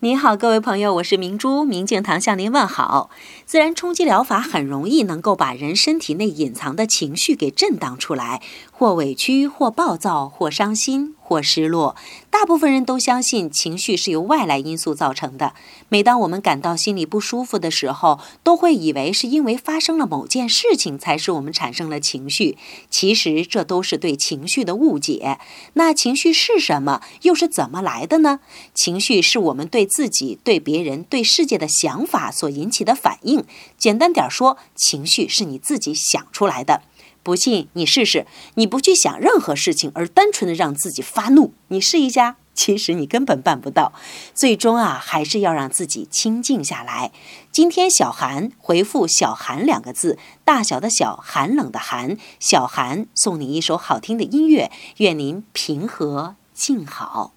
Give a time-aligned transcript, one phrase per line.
[0.00, 3.10] 您好，各位朋友，我是明珠，明镜堂向您问好。
[3.44, 8.40] 自然冲击疗法很容易能够把人身体内隐藏的情绪给震荡出来，
[8.70, 11.16] 或委屈，或暴躁，或伤心。
[11.28, 11.94] 或失落，
[12.30, 15.52] 大部分人都相信情绪是由外来因素造成的。
[15.90, 22.56] 每当我们感到心里不舒服的时候，都会以为是因为发生了某件事情才使我们产生了情绪。
[22.88, 25.38] 其实这都是对情绪的误解。
[25.74, 27.02] 那情绪是什么？
[27.20, 28.40] 又是怎么来的呢？
[28.72, 33.44] 情绪是我们对自己、对别人、对世界的想法所引起的反应。
[33.76, 36.80] 简单点说，情绪是你自己想出来的。
[37.22, 43.92] 不信你试试，你不去想任何事情，而单纯的让自己发怒，你试一下，其实你根本办不到。
[44.34, 47.12] 最终啊，还是要让自己清静下来。
[47.52, 57.32] 今天小寒回复“小寒”两个字，大小的小，寒冷的寒，小寒送你一首好听的音乐，愿您平和静好。